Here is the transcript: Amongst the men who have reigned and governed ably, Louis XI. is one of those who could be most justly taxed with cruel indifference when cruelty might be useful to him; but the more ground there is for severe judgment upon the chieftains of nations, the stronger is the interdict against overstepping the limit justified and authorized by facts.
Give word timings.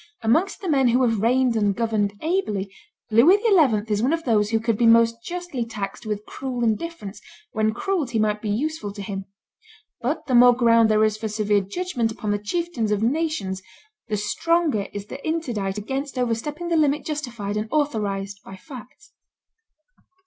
Amongst 0.23 0.61
the 0.61 0.67
men 0.67 0.87
who 0.87 1.03
have 1.03 1.19
reigned 1.19 1.55
and 1.55 1.75
governed 1.75 2.13
ably, 2.23 2.73
Louis 3.11 3.37
XI. 3.37 3.83
is 3.93 4.01
one 4.01 4.13
of 4.13 4.23
those 4.23 4.49
who 4.49 4.59
could 4.59 4.75
be 4.75 4.87
most 4.87 5.23
justly 5.23 5.63
taxed 5.63 6.07
with 6.07 6.25
cruel 6.25 6.63
indifference 6.63 7.21
when 7.51 7.71
cruelty 7.71 8.17
might 8.17 8.41
be 8.41 8.49
useful 8.49 8.91
to 8.93 9.01
him; 9.03 9.25
but 10.01 10.25
the 10.25 10.33
more 10.33 10.55
ground 10.55 10.89
there 10.89 11.03
is 11.03 11.17
for 11.17 11.27
severe 11.27 11.61
judgment 11.61 12.11
upon 12.11 12.31
the 12.31 12.39
chieftains 12.39 12.89
of 12.91 13.03
nations, 13.03 13.61
the 14.07 14.17
stronger 14.17 14.87
is 14.91 15.05
the 15.05 15.23
interdict 15.23 15.77
against 15.77 16.17
overstepping 16.17 16.69
the 16.69 16.77
limit 16.77 17.05
justified 17.05 17.55
and 17.55 17.67
authorized 17.71 18.39
by 18.43 18.55
facts. 18.55 19.11